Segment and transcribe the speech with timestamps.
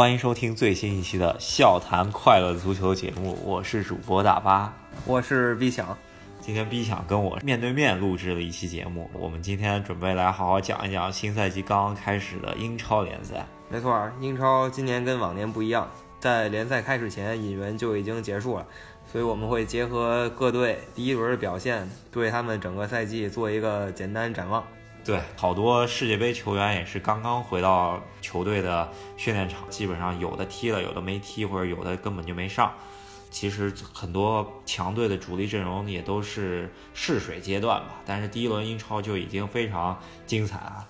[0.00, 4.72] 欢迎收听最新一期的笑谈快乐足球节目，我是主播大巴，
[5.04, 5.94] 我是 B 强。
[6.40, 13.46] 今天 B 想跟我面对面录制了一期节目，我们今天准备来好好讲一讲新赛季刚刚开始的英超联赛。
[13.68, 15.86] 没错，英超今年跟往年不一样，
[16.18, 18.66] 在联赛开始前引援就已经结束了，
[19.12, 24.64] 所以我们会结合各队第一轮的表现，对他们整个赛季做一个简单展望。
[25.02, 32.72] 对，好多世界杯球员也是刚刚回到球队的训练场，基本上有的踢了，有的没踢，或者有的根本就没上。
[33.30, 40.86] 其实很多强队的主力阵容也都是试水阶段吧，但是第一轮英超就已经非常精彩了。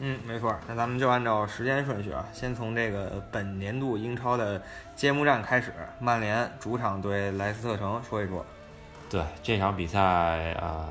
[0.00, 0.54] 嗯，没错。
[0.68, 4.62] 那咱们就按照时间顺序啊，先从这个本年度英超的
[4.94, 8.44] 揭幕战开始，曼联主场对莱斯特城说一说。
[9.08, 10.86] 对这场比赛啊。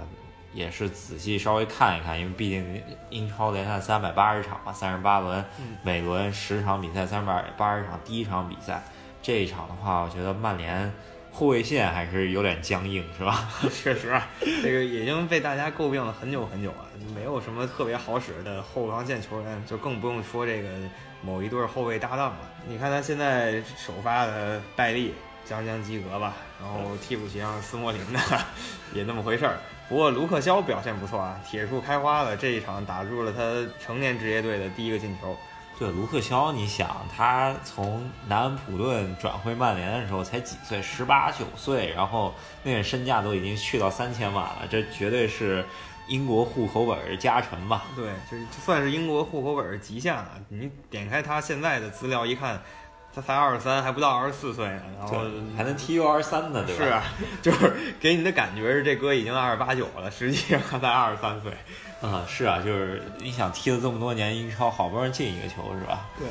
[0.54, 5.44] 也是仔细稍微看一看，因为毕竟英超联赛三百八十场嘛，三十八轮，
[5.84, 8.84] 每轮十场比赛，三百八十场，第一场比赛，
[9.22, 10.92] 这一场的话，我觉得曼联
[11.31, 13.48] 后卫线还是有点僵硬，是吧？
[13.72, 14.20] 确实，
[14.64, 20.70] 这个已经被大家诟病了很久很久了，没有什么特别好使的后防线球员，就更不用说这个
[21.22, 22.40] 某一对后卫搭档了。
[22.68, 25.14] 你看他现在首发的拜利
[25.45, 28.20] 将将及格吧，然后替补席上斯莫林的
[28.95, 29.58] 也那么回事儿。
[29.90, 35.36] 不过卢克肖表现不错啊，铁树开花了，这一场打入了他成年职业队的第一个进球。
[35.80, 45.64] 对，卢克肖，你想他从南安普顿转会曼联的时候才几岁，十八九岁，然后那个身价都已经去到三千万了，这绝对是
[46.08, 47.86] 英国户口本加成吧？
[47.96, 50.32] 对，这算是英国户口本极限了。
[50.50, 52.62] 你点开他现在的资料一看。
[53.18, 55.18] 他才二十三，还不到二十四岁呢，然后
[55.58, 56.84] 还能踢 U 二三呢，对吧？
[56.84, 57.04] 是啊，
[57.42, 61.52] 就是给你的感觉是这哥已经二十八九了，实际上他才二十三岁。
[62.00, 66.06] 啊，是啊，就是你想踢了这么多年英超，好不容易进一个球，是吧？
[66.20, 66.28] 对，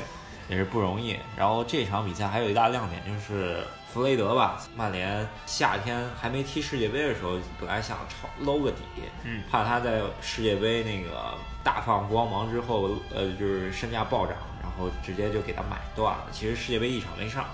[0.47, 1.19] 也是不容易。
[1.35, 3.57] 然后这场比赛还有一大亮点就是
[3.91, 8.77] 弗雷德吧，曼联夏天还没踢世界杯的时候，本来想抄搂个底，
[9.25, 11.33] 嗯，怕他在世界杯那个
[11.65, 14.37] 大放光芒之后，呃，就是身价暴涨。
[14.77, 16.25] 然后直接就给他买断了。
[16.31, 17.45] 其实世界杯一场没上，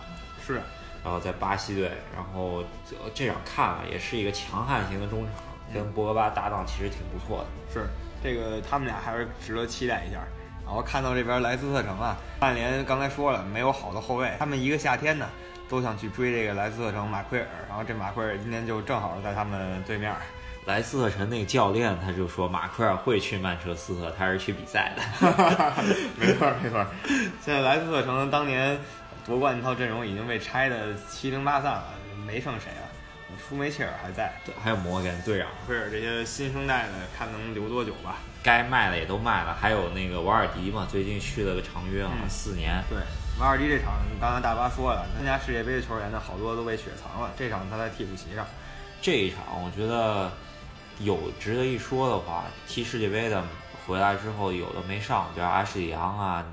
[0.46, 0.62] 是。
[1.04, 2.64] 然后在巴西队，然后
[3.14, 5.34] 这场看了也是一个强悍型的中场，
[5.74, 7.74] 跟博格巴搭档其实挺不错的。
[7.74, 7.88] 是，
[8.24, 10.20] 这个他们俩还是值得期待一下。
[10.66, 15.28] 然后看到这边莱斯特城啊，曼联刚才说了没有好的后卫，他们一个夏天呢
[15.68, 20.14] 都想去追这个莱斯特城马奎尔，然后这马奎尔今天就正好在他们对面。
[20.66, 25.02] 莱斯特城那个教练他就说马奎尔会去曼彻斯特，他是去比赛的。
[26.18, 26.86] 没错没错，
[27.42, 28.80] 现在莱斯特城当年
[29.26, 31.84] 夺冠那套阵容已经被拆的七零八散了，
[32.26, 32.88] 没剩谁了。
[33.50, 35.48] 舒梅切尔还在，对，还有摩根队长。
[35.68, 38.18] 菲尔这些新生代的，看能留多久吧。
[38.42, 42.82] 该卖的也都卖了，还有那个瓦尔迪嘛，最近续了个长约啊，四年。
[42.90, 43.00] 对，
[43.40, 47.32] 瓦尔迪这场刚才大巴说了，参加世界杯的球员呢，好多都被雪藏了。
[47.36, 48.46] 这场他在替补席上。
[49.02, 50.32] 这一场我觉得。
[51.00, 53.44] 有值得一说的话，踢世界杯的
[53.86, 56.46] 回来之后，有的没上，比如阿什利杨啊。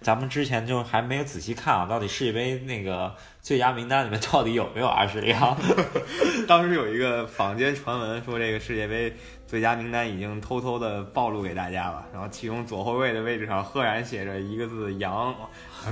[0.00, 5.54] 咱们之前就还没有仔细看啊，到底世界杯那个最佳名单里面到底有没有阿什利杨？
[6.48, 9.14] 当时有一个坊间传闻说，这个世界杯
[9.46, 12.02] 最佳名单已经偷偷的暴露给大家了。
[12.14, 15.34] 然后其中左后卫的位置上赫然写着一个字“杨”，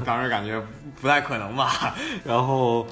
[0.07, 0.59] 当时感觉
[0.99, 1.95] 不太可能吧。
[2.25, 2.87] 然后。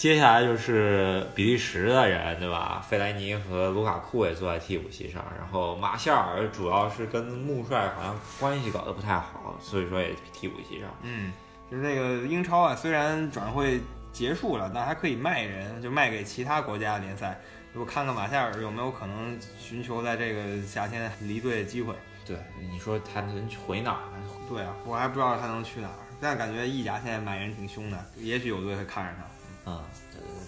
[0.00, 2.82] 接下来就是比利时的人，对吧？
[2.88, 10.88] 费莱尼和卢卡库也坐在替补席上，然后马夏尔主要是跟穆帅好像关系搞得不太好，所以说也替补席上。
[11.02, 11.30] 嗯，
[11.70, 13.78] 就是那个英超啊，虽然转会
[14.10, 17.38] 结束了，但还可以卖人，就卖给其他国家联赛。
[17.74, 21.92] 如果看看马夏尔有没有可能寻求在这个夏天离队的机会。
[22.24, 22.38] 对，
[22.72, 24.00] 你说他能回哪儿？
[24.48, 29.24] 对啊，我还不知道他能去哪儿，但感觉意甲现在买人挺凶的，也许有队会看上他。
[29.66, 29.82] 嗯，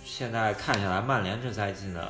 [0.04, 2.06] 现在看下来，曼联这赛季呢，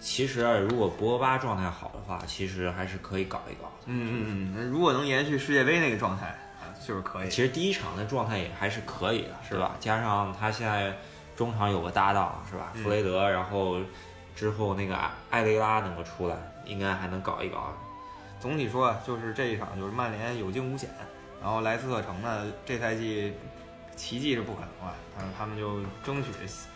[0.00, 3.70] 其实如果博格巴状态好的话，其实还是可以搞一搞。
[3.86, 6.26] 嗯嗯嗯，如果能延续世界杯那个状态
[6.60, 7.28] 啊，就是可以。
[7.28, 9.76] 其实第一场的状态也还是可以的，是吧？
[9.80, 10.96] 加上他现在
[11.36, 12.72] 中场有个搭档，是吧？
[12.74, 13.78] 弗雷德，然后
[14.34, 14.96] 之后那个
[15.30, 17.72] 埃雷拉能够出来，应该还能搞一搞。
[18.40, 20.88] 总体说，就是这一场就是曼联有惊无险，
[21.42, 23.34] 然后莱斯特城呢，这赛季。
[23.96, 26.30] 奇迹是不可能了，嗯，他们就争取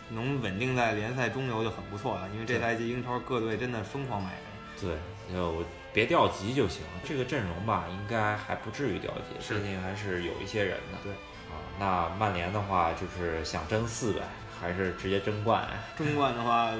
[0.09, 2.29] 能稳定在联赛中游就很不错了。
[2.33, 4.41] 因为这赛季英超各队真的疯狂买人，
[4.79, 6.81] 对，就别掉级就行。
[7.03, 10.99] 这个阵容吧，应该还不至于掉级，毕竟还是有一些人的。
[11.03, 14.21] 对，啊，那曼联的话就是想争四呗，
[14.61, 15.67] 还是直接争冠？
[15.97, 16.71] 争冠的话，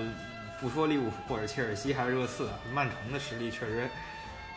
[0.61, 3.89] 不说利物浦或者切尔西还是热刺，曼城的实力确实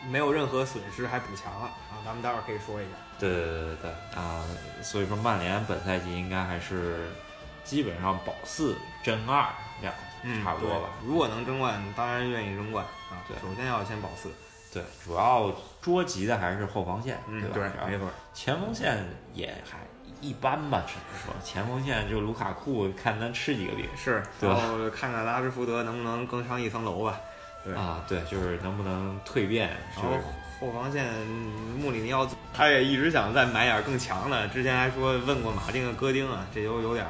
[0.09, 2.01] 没有任何损失，还补强了啊！
[2.03, 2.91] 咱们待会儿可以说一下。
[3.19, 4.43] 对对对对对啊，
[4.81, 7.09] 所以说曼联本赛季应该还是
[7.63, 9.45] 基本上保四争二
[9.79, 9.93] 这样，
[10.23, 10.89] 嗯，差不多吧。
[11.05, 13.21] 如果能争冠，当然愿意争冠啊。
[13.27, 14.31] 对，首先要先保四。
[14.73, 17.71] 对，主要捉急的还是后防线，嗯，对吧？
[17.85, 19.79] 没错，前锋线也还
[20.21, 27.19] 一般吧，只能说前锋线就卢卡库看咱吃几个饼，是，然后看看拉什福德能不能更上一层楼吧。
[27.63, 30.17] 对啊，对，就是能不能蜕变，然后
[30.59, 31.05] 后防线
[31.79, 37.05] 穆里尼奥他也一直想再买点更强的，之前还说问过马丁和戈丁啊，这都有点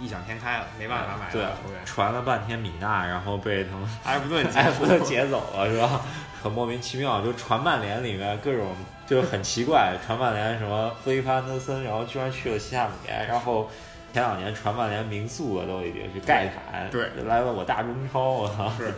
[0.00, 1.44] 异想天开了，没办法买对，
[1.84, 6.00] 传了半天米娜，然后被他们埃弗顿 埃弗顿劫走了，是吧？
[6.42, 8.74] 很莫名其妙，就传曼联里面各种
[9.06, 13.68] 就很奇怪，传曼联什么弗利安德森，然后居然去了西汉姆联，然后。
[14.12, 18.92] 前两年传曼联名宿了，都已经是盖坦，对，来了我大中超，我操，是，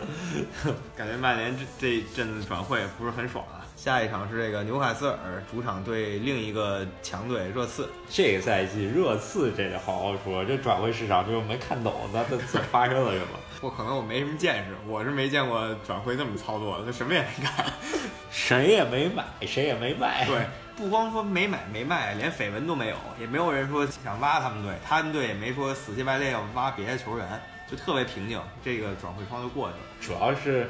[0.97, 3.61] 感觉曼联这这阵子转会不是很爽啊。
[3.75, 7.89] 下一场是这个纽卡斯尔主场对另一个强队热刺。
[8.09, 12.37] 这个赛季热刺这得好好说，这转会市场就是没看懂，那这
[12.71, 13.39] 发生了什么？
[13.61, 17.65] 我可能我没什么见识，我是没见过转会这么操作的，他什么也没干，
[18.31, 20.37] 谁也没买，谁也没卖，对。
[20.75, 29.83] 不光说没买没卖，连绯闻都没有，也没有人说想挖他们队，他们队也没说死乞白赖要挖别的球员，就特别平静，这个转会窗就过去了。
[30.01, 30.67] 主要是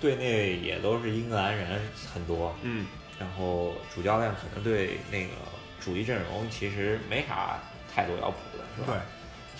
[0.00, 1.80] 队内也都是英格兰人
[2.12, 2.86] 很多，嗯，
[3.18, 5.32] 然后主教练可能对那个
[5.80, 7.58] 主力阵容其实没啥
[7.94, 8.86] 太多要补的，是吧？
[8.86, 8.96] 对，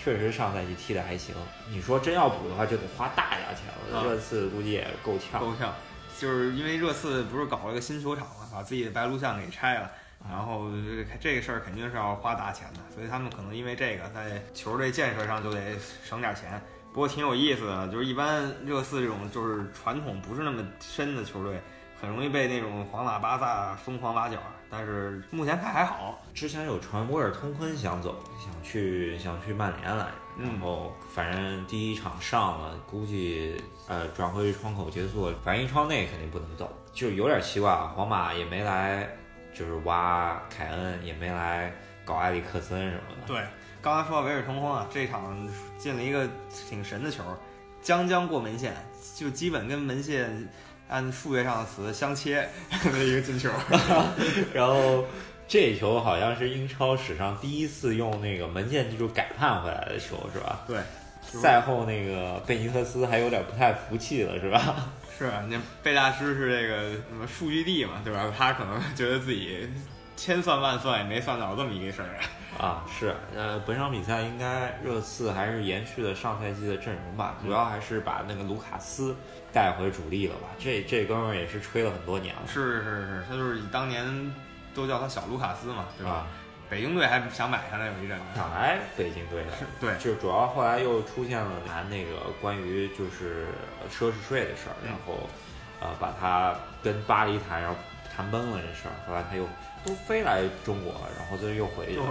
[0.03, 1.35] 确实上赛季踢的还行。
[1.69, 5.73] 你说真要补的话，就得花大价钱了，这次估计也够呛，够呛。
[6.19, 9.91] 就是因为热刺不是搞了个新球场嘛，把自己的白鹿巷给拆了，
[10.29, 10.69] 然后
[11.19, 16.61] 这个事儿肯定是要花大钱的，所以他们可能因为这个在球队建设上就得省点钱。
[16.93, 21.61] 不过挺有意思的，就是一般热刺这种就是传统不是那么深的球队，
[21.99, 24.37] 很容易被那种皇马、巴萨疯狂挖角。
[24.69, 26.23] 但是目前看还好。
[26.33, 30.07] 之前有传威尔通昆想走，想去想去曼联来，
[30.37, 37.93] 然后反正第一场上了，估计呃转会窗口结束，反正一窗内肯定不能走，就有点奇怪啊。
[37.95, 39.09] 皇马也没来，
[39.53, 41.73] 就是挖凯恩，也没来
[42.03, 43.27] 搞埃里克森什么的。
[43.27, 43.41] 对，
[43.81, 45.47] 刚才说到维尔通昆啊，这场
[45.77, 46.27] 进了一个
[46.69, 47.23] 挺神的球，
[47.81, 48.75] 将将过门线，
[49.15, 50.47] 就基本跟门线。
[50.87, 52.47] 按数学上的词相切
[52.93, 53.49] 的一个进球，
[54.53, 55.03] 然后
[55.47, 60.61] 这球好像是英超史上第一次用那个门线技术改判回来的球，是吧？
[60.67, 60.79] 对。
[61.21, 64.75] 赛后那个贝尼特斯还有点不太服气了，是吧？
[65.17, 68.31] 是啊，那贝大师是这个什么数据帝嘛，对吧？
[68.37, 69.67] 他可能觉得自己
[70.15, 72.19] 千算万算也没算到这么一个事儿
[72.63, 72.85] 啊。
[72.87, 79.15] 是，呃，本场比赛应该热刺还是延续了上赛季的阵容吧，主要还是把那个卢卡斯。
[79.53, 80.49] 带回主力了吧？
[80.59, 82.41] 这这哥们儿也是吹了很多年了。
[82.45, 84.05] 是是是，他就是以当年
[84.75, 86.27] 都叫他小卢卡斯嘛，对吧？
[86.69, 89.51] 北京队还想买他呢，有一阵子想来北京队的。
[89.79, 92.11] 对，就主要后来又出现了谈那个
[92.41, 93.47] 关于就是
[93.89, 95.29] 奢侈税的事儿，然后
[95.79, 97.75] 呃把他跟巴黎谈，然后
[98.15, 98.93] 谈崩了这事儿。
[99.07, 99.47] 后来他又
[99.85, 101.97] 都飞来中国，然后就又回去。
[101.97, 102.05] 了。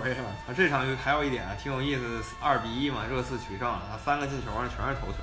[0.47, 5.19] 啊，这场还有一点挺有意思的，二比一嘛，热刺取胜了，他三个进球全是头球。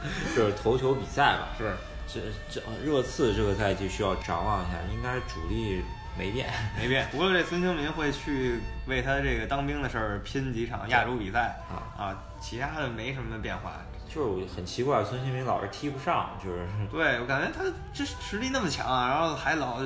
[0.34, 1.74] 就是头球比赛吧， 是
[2.06, 5.82] 这这热刺这个赛季需要展望一下，应该主力
[6.18, 7.06] 没变，没变。
[7.12, 13.72] 不过这孙兴民会去为他这个当兵的事儿拼几场亚洲比赛啊啊，其他的没什么变化。
[14.12, 17.62] 就是很奇怪，孙兴民老是踢不上，就是对我感觉他
[17.94, 19.80] 这实力那么强，啊然后还老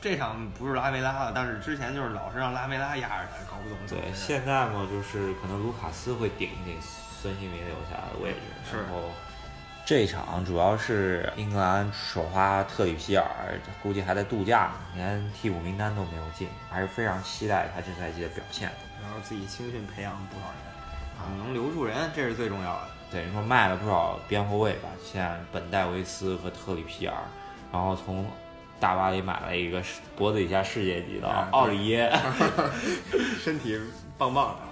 [0.00, 3.78] 这场不是拉梅拉了，但是之前就是老是让拉梅拉压着他，搞不懂。
[3.86, 9.10] 对，现在嘛，就是可能卢卡斯会顶一顶孙兴民留下的位置，然后。
[9.88, 13.24] 这场主要是英格兰首发特里皮尔，
[13.82, 18.70] 估计还在度假呢，连替补名单都没有进，还是非常期待他这赛季的表现。
[19.00, 20.60] 然后自己青训培养了不少人，
[21.16, 22.82] 啊，能留住人，这是最重要的。
[23.10, 27.14] 等于说卖了不少边后卫吧，现在本戴维斯和特里皮尔，
[27.72, 28.26] 然后从
[28.78, 29.82] 大巴黎买了一个
[30.14, 32.12] 脖子以下世界级的奥里耶，
[33.42, 33.80] 身体
[34.18, 34.67] 棒棒的。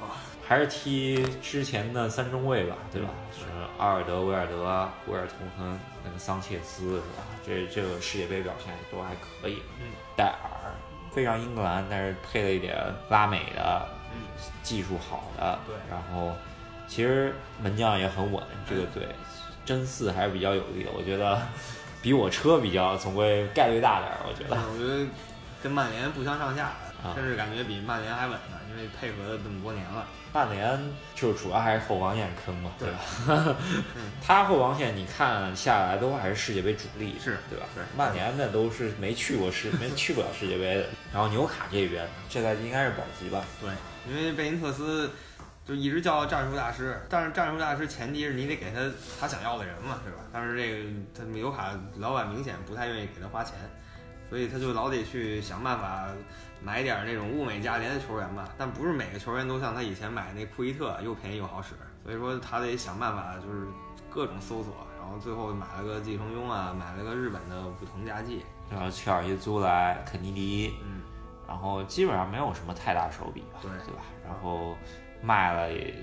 [0.49, 3.09] 还是踢之前的三中卫吧，对吧？
[3.33, 3.45] 是
[3.79, 7.25] 阿尔德、维尔德、维尔通亨、那个桑切斯，是吧？
[7.45, 9.61] 这这个世界杯表现都还可以。
[9.81, 9.87] 嗯，
[10.17, 10.71] 戴尔
[11.13, 12.77] 非常英格兰，但是配了一点
[13.11, 13.89] 拉美的，
[14.63, 15.59] 技术好的。
[15.67, 16.33] 对，然后
[16.87, 19.09] 其实门将也很稳，这个队
[19.65, 20.91] 真四还是比较有利的。
[20.97, 21.43] 我觉得
[22.01, 24.57] 比我车比较总归概率大点，我觉得。
[24.73, 25.05] 我觉得
[25.61, 26.71] 跟曼联不相上下。
[27.15, 30.07] 甚至感觉比曼联还稳呢，因为配合了这么多年了。
[30.33, 30.79] 曼联
[31.15, 33.57] 就主要还是后防线坑嘛，对吧？
[34.23, 37.65] 他后防线你看下来都还是世界杯主力，是对吧？
[37.75, 40.87] 对曼联那都是没去过世，没去不了世界杯的。
[41.13, 43.43] 然后纽卡这边这赛季应该是保级吧？
[43.61, 43.71] 对，
[44.07, 45.11] 因为贝因特斯
[45.65, 48.81] 就一直叫战术大师，但是战术大师前提是你得给他
[49.19, 50.19] 他想要的人嘛，对吧？
[50.31, 53.55] 但是这个他纽卡老板明显不太愿意给他花钱，
[54.29, 56.07] 所以他就老得去想办法
[56.63, 58.49] 买点那种物美价廉的球员吧。
[58.59, 63.67] 但不是每个球员都像他以前买那库伊特又便宜又好使，所以说他得想办法就是
[64.11, 71.03] 各种搜索，然后最后买了个季承庸啊，买了个日本的武藤佳纪，然后切尔西租来肯尼迪，嗯，
[71.47, 74.03] 然后基本上没有什么太大手笔吧，对对吧？
[74.25, 74.77] 然后
[75.23, 75.95] 卖了也，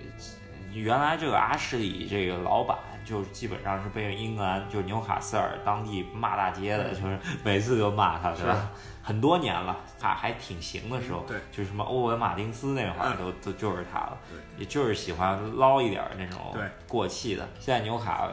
[0.72, 8.70] 原来这个阿什里这个老板就基本上是被英格兰就是纽卡斯尔当地骂大街的，就是每次都骂他，对吧？
[9.02, 16.64] 很多年了，他还挺行的时候，对，就是什么欧文马丁斯那会儿都、都就是他了，对，也就是喜欢捞一点儿那种对。
[16.88, 17.48] 过气的。
[17.60, 18.30] 现在纽卡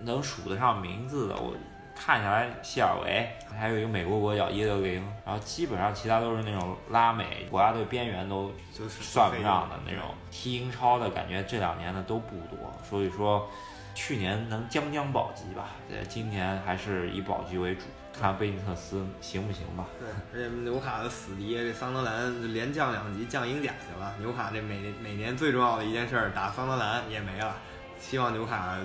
[0.00, 1.54] 能数得上名字的，我
[1.94, 10.04] 看下来，谢尔维，还有一个美国国脚耶德林，然后基本上其他都是那种拉美国家队边缘都算不上的那种。
[10.30, 13.48] 踢英超的感觉这两年的都不多，所以说
[13.94, 17.82] 去年能将将保级吧，呃，今年还是以保级为主，
[18.18, 19.86] 看贝尼特斯行不行吧。
[19.98, 24.14] 对，而且纽卡的死敌这桑德兰连降两级降英甲去了。
[24.18, 27.54] 纽卡这每每年最重要的一件事儿打桑德兰也没了，
[28.00, 28.76] 希望纽卡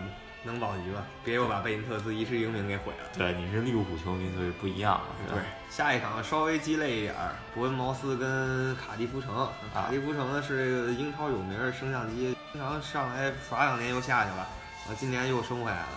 [0.43, 3.09] 能保级吧，别又把贝尼特斯一世英名给毁了。
[3.17, 5.05] 对，你是利物浦球迷，所以不一样了。
[5.27, 9.47] 对，下一场稍微鸡肋一点儿，伯恩茅斯跟卡迪夫城。
[9.73, 14.47] 卡迪夫城呢是这个英超有名儿升降机，经常上来耍两年又下去了，
[14.87, 15.87] 啊，今年又升回来了。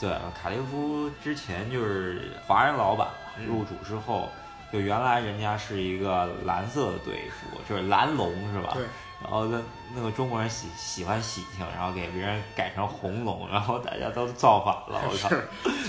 [0.00, 3.08] 对，卡迪夫之前就是华人老板
[3.38, 4.28] 嗯入主之后，
[4.72, 8.72] 就原来人家是一个蓝色的队服，就是蓝龙是吧？
[8.74, 8.84] 对。
[9.22, 9.62] 然后那
[9.94, 15.28] 那个中国人喜喜欢喜庆，然后给别人改成红龙，然后大家都造反了，我 操！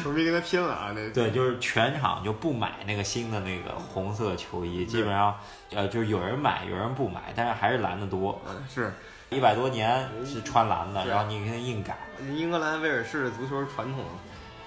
[0.04, 0.92] 球迷跟他拼了啊！
[0.94, 5.36] 那对，就是全场就不买那个新的那个红色球衣，基本上
[5.72, 8.40] 呃就是有人买有人不买，但是还是蓝的多。
[8.48, 8.94] 嗯是
[9.34, 11.98] 一百多年是穿蓝的，然后你给他硬改，
[12.36, 14.06] 英格兰、威尔士的足球传统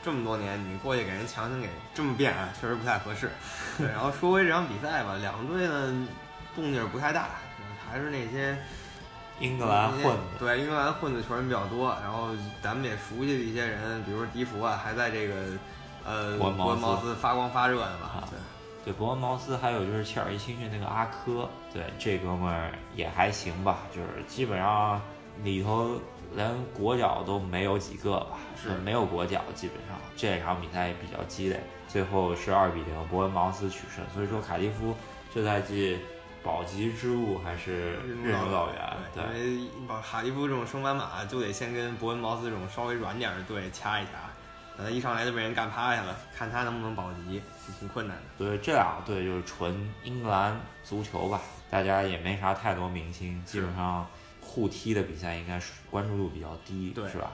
[0.02, 3.30] 这么多年，你过去给人强行给这么变，啊 确实不太合适。
[3.78, 6.06] 对，然后说回这场比赛吧，两队呢
[6.54, 7.28] 动静不太大，
[7.90, 8.56] 还是那些
[9.40, 10.38] 英格兰混的。
[10.38, 12.28] 对英格兰混的球员比较多，然后
[12.62, 15.34] 咱们也熟悉的一些人，比如说迪福啊，还在这个
[16.04, 18.24] 呃国恩茅斯发光发热的吧？
[18.86, 25.02] 对，伯恩茅斯还有就是切尔西青训那个阿科，对这哥们儿也还行吧，就是基本上
[25.42, 26.00] 里头
[26.36, 34.94] 连国脚都没有几个吧，是没有国脚，基本上这场比赛也比较鸡肋，最后是二比零，伯恩茅斯取胜，所以说卡迪夫
[35.34, 35.98] 这赛季
[36.44, 44.12] 保级之路还是任重道远，对对，因为把卡迪夫这种升班马就得先跟伯恩茅斯这种稍微软点儿的队掐一掐，
[44.78, 47.40] 呃，一上来就被人干趴下了，看他能不能保级，
[47.78, 48.22] 挺困难的。
[48.36, 51.40] 所以这两个队就是纯英格兰足球吧，
[51.70, 54.06] 大家也没啥太多明星，基本上
[54.40, 57.30] 互踢的比赛应该是关注度比较低，对是吧？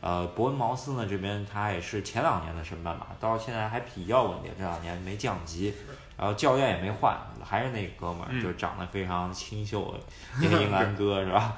[0.00, 5.74] 呃，伯恩茅斯呢这边他也是前两年的升班马，到现在还比较稳定，这两年没降级，
[6.16, 11.54] 然后教练也没换，还是那哥们儿，嗯就长得非常清秀的一个英格兰哥 是吧？